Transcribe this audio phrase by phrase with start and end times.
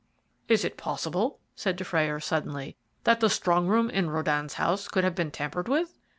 [0.47, 5.13] "Is it possible," said Dufrayer suddenly, "that the strong room in Röden's house could have
[5.13, 5.99] been tampered with?"